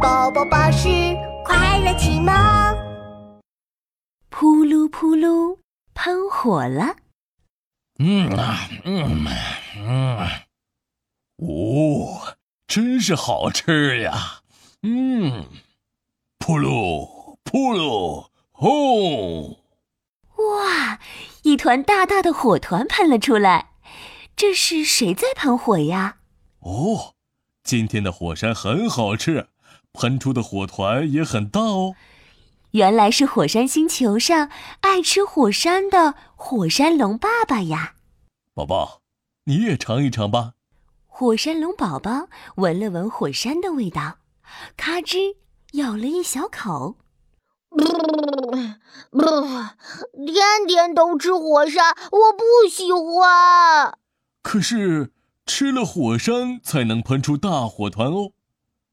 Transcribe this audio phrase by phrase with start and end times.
[0.00, 0.88] 宝宝巴士
[1.44, 2.34] 快乐启蒙。
[4.28, 5.58] 扑噜扑噜，
[5.94, 6.96] 喷火了！
[7.98, 9.26] 嗯啊，嗯
[9.76, 10.18] 嗯，
[11.38, 12.36] 哦，
[12.66, 14.42] 真是好吃呀！
[14.82, 15.46] 嗯，
[16.38, 19.58] 扑噜扑噜，轰！
[20.36, 20.98] 哇，
[21.42, 23.70] 一团大大的火团喷了出来，
[24.36, 26.18] 这是谁在喷火呀？
[26.60, 27.14] 哦，
[27.62, 29.48] 今天的火山很好吃，
[29.96, 31.94] 喷出的火团也很大哦。
[32.72, 34.50] 原来是火山星球上
[34.80, 37.94] 爱吃火山的火山龙爸爸呀！
[38.52, 39.00] 宝宝，
[39.44, 40.52] 你也尝一尝吧。
[41.06, 44.18] 火山龙宝宝闻了闻火山的味道，
[44.76, 45.36] 咔吱
[45.72, 46.96] 咬了一小口。
[50.26, 53.98] 天天都吃火山，我不喜欢。
[54.42, 55.12] 可是
[55.46, 58.32] 吃了火山才能喷出大火团哦。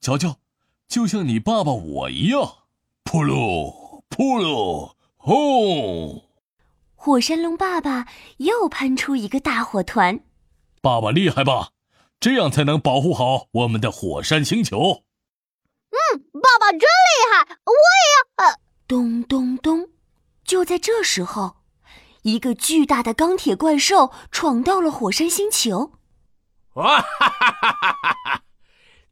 [0.00, 0.36] 瞧瞧，
[0.88, 2.58] 就像你爸爸我一样。
[3.04, 6.24] 扑噜扑噜，轰！
[6.94, 10.20] 火山龙爸爸又喷出一个大火团。
[10.82, 11.70] 爸爸厉害吧？
[12.18, 15.04] 这样才能保护好我们的火山星球。
[15.90, 16.86] 嗯，爸爸真厉
[17.32, 18.48] 害，我也要。
[18.48, 18.58] 呃
[18.88, 19.90] 咚咚咚！
[20.44, 21.56] 就在这时候，
[22.22, 25.92] 一个巨大的钢铁怪兽闯到了火山星球。
[26.74, 28.42] 哇哈哈哈哈哈！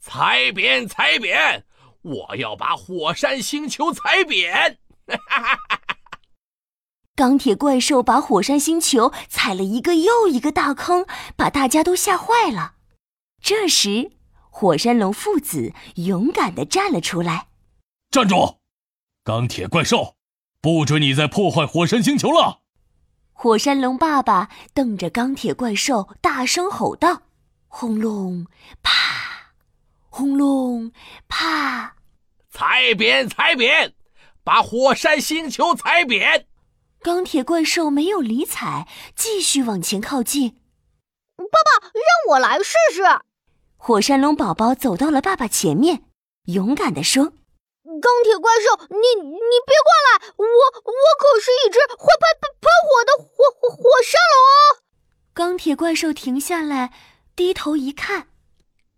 [0.00, 1.64] 踩扁，踩扁！
[2.02, 4.78] 我要把火山星球踩扁！
[7.14, 11.04] 钢铁怪兽把火山星球踩了一个又一个大坑，
[11.36, 12.76] 把大家都吓坏了。
[13.42, 14.12] 这时，
[14.48, 17.48] 火山龙父子勇敢的站了出来
[18.10, 18.56] ：“站住！
[19.22, 20.16] 钢铁怪兽，
[20.62, 22.62] 不准你再破坏火山星球了！”
[23.34, 27.24] 火山龙爸爸瞪着钢铁怪兽，大声吼道
[27.68, 28.46] ：“轰隆，
[28.82, 28.92] 啪！”
[30.20, 30.92] 轰隆，
[31.28, 31.96] 啪！
[32.50, 33.94] 踩扁，踩扁！
[34.44, 36.46] 把火山星球踩扁！
[37.00, 40.60] 钢铁怪兽没有理睬，继续往前靠近。
[41.38, 43.02] 爸爸，让我来试试。
[43.78, 46.04] 火山龙宝宝走到了爸爸前面，
[46.44, 47.24] 勇敢地说
[48.02, 50.34] ：“钢铁怪兽，你你别过来！
[50.36, 54.82] 我我可是一只会喷喷喷火的火火火山龙。”
[55.32, 56.92] 钢铁怪兽停下来，
[57.34, 58.28] 低头一看，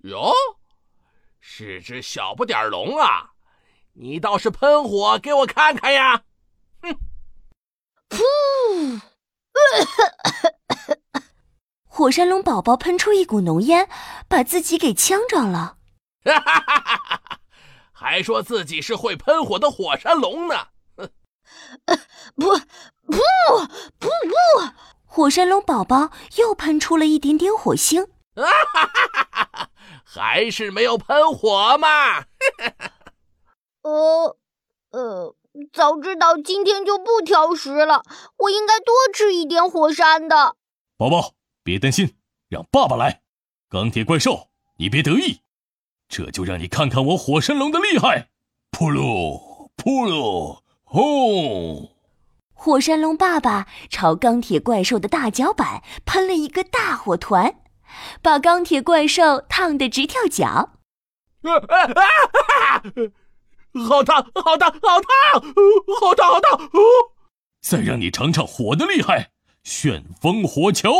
[0.00, 0.32] 哟。
[1.44, 3.32] 是只小不点龙啊！
[3.94, 6.22] 你倒是喷火给我看看呀！
[6.80, 6.96] 哼！
[8.08, 9.00] 噗！
[11.84, 13.88] 火山龙宝宝喷出一股浓烟，
[14.28, 15.76] 把自己给呛着了。
[16.24, 17.40] 哈哈哈哈哈！
[17.92, 20.68] 还说自己是会喷火的火山龙呢！
[20.96, 21.10] 哼！
[22.36, 23.18] 不不
[23.98, 24.08] 不不！
[25.04, 28.06] 火山龙宝宝又喷出了一点点火星。
[28.36, 29.68] 哈哈哈哈哈！
[30.14, 32.24] 还是没有喷火嘛？
[33.82, 34.36] 呃
[34.90, 35.34] 呃，
[35.72, 38.02] 早知道今天就不挑食了，
[38.36, 40.56] 我应该多吃一点火山的。
[40.98, 41.32] 宝宝，
[41.64, 42.14] 别担心，
[42.48, 43.22] 让爸爸来。
[43.70, 45.40] 钢铁怪兽，你别得意，
[46.08, 48.28] 这就让你看看我火山龙的厉害！
[48.70, 51.90] 噗噜噗噜，轰！
[52.52, 57.61] 火山龙爸爸朝钢铁怪兽的大脚板喷了一个大火团。
[58.20, 60.46] 把钢铁怪兽烫得直跳脚，
[61.42, 61.76] 啊啊
[62.70, 62.82] 啊！
[63.88, 65.42] 好烫，好烫，好烫，
[66.00, 66.70] 好烫，好烫！
[67.62, 69.30] 再让你尝尝火的厉害，
[69.62, 70.90] 旋风火球！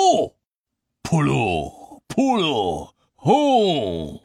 [1.03, 4.23] 噗噜噗噜，轰！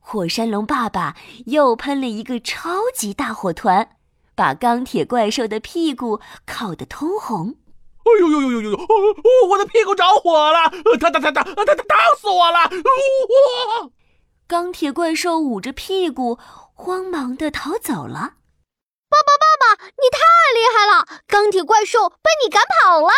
[0.00, 3.96] 火山龙爸爸又喷了一个超级大火团，
[4.34, 7.56] 把钢铁怪兽的屁股烤得通红。
[8.08, 8.78] 哎呦呦呦呦呦呦！
[9.48, 10.70] 我的屁股着火了！
[10.98, 12.58] 烫烫烫烫烫烫烫死我了！
[12.60, 13.90] 哇！
[14.46, 16.38] 钢铁怪兽捂着屁股，
[16.74, 18.34] 慌忙的逃走了。
[19.10, 20.18] 爸爸，爸爸，你太
[20.54, 21.06] 厉害了！
[21.26, 23.10] 钢铁怪兽被你赶跑了。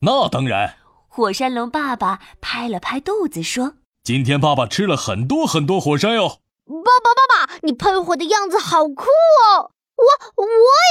[0.00, 0.76] 那当然。
[1.08, 6.40] 火山龙爸爸拍了拍肚子说：“今天爸爸吃了很多很多火山哟。”
[6.84, 9.72] 爸爸，爸爸，你喷火的样子好酷哦！
[9.96, 10.04] 我
[10.36, 10.46] 我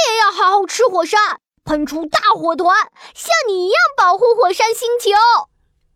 [0.08, 1.40] 也要好好吃火山。
[1.64, 2.76] 喷出大火团，
[3.14, 5.10] 像你一样保护火山星球。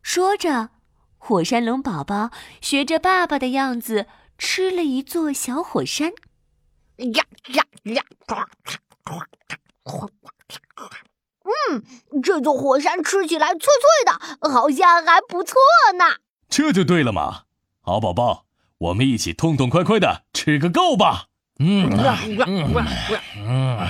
[0.02, 0.70] 说着，
[1.18, 2.30] 火山龙宝宝
[2.60, 4.06] 学着爸爸的样子
[4.38, 6.12] 吃了一座小火山。
[6.98, 7.24] 呀
[7.54, 7.64] 呀
[7.94, 8.02] 呀！
[11.44, 11.82] 嗯，
[12.22, 13.68] 这座火山吃起来脆脆
[14.06, 15.56] 的，好像还不错
[15.98, 16.04] 呢。
[16.48, 17.42] 这就对了嘛！
[17.80, 18.44] 好宝宝，
[18.78, 21.26] 我们一起痛痛快快的吃个够吧。
[21.58, 21.90] 嗯
[22.46, 22.74] 嗯
[23.36, 23.88] 嗯。